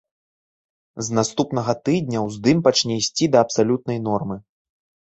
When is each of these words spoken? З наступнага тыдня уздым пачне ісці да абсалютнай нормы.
З 1.09 1.17
наступнага 1.17 1.75
тыдня 1.91 2.19
уздым 2.31 2.57
пачне 2.69 2.93
ісці 3.05 3.25
да 3.37 3.47
абсалютнай 3.47 4.07
нормы. 4.09 4.45